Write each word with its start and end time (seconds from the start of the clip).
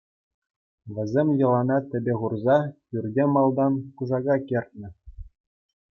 Вӗсем 0.95 1.27
йӑлана 1.39 1.77
тӗпе 1.89 2.13
хурса 2.19 2.57
пӳрте 2.87 3.23
малтан 3.33 3.73
кушака 3.95 4.35
кӗртнӗ. 4.47 4.89